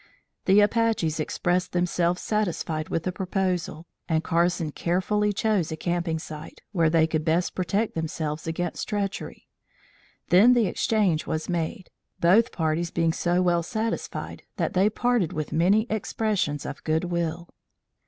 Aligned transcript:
The 0.45 0.61
Apaches 0.61 1.19
expressed 1.19 1.73
themselves 1.73 2.23
satisfied 2.23 2.89
with 2.89 3.03
the 3.03 3.11
proposal, 3.11 3.85
and 4.09 4.23
Carson 4.23 4.71
carefully 4.71 5.31
chose 5.31 5.71
a 5.71 5.77
camping 5.77 6.17
site, 6.17 6.59
where 6.71 6.89
they 6.89 7.05
could 7.05 7.23
best 7.23 7.53
protect 7.53 7.93
themselves 7.93 8.47
against 8.47 8.89
treachery. 8.89 9.47
Then 10.29 10.53
the 10.53 10.65
exchange 10.65 11.27
was 11.27 11.47
made, 11.47 11.91
both 12.19 12.51
parties 12.51 12.89
being 12.89 13.13
so 13.13 13.43
well 13.43 13.61
satisfied 13.61 14.41
that 14.57 14.73
they 14.73 14.89
parted 14.89 15.33
with 15.33 15.53
many 15.53 15.85
expressions 15.87 16.65
of 16.65 16.83
good 16.83 17.03
will. 17.03 17.47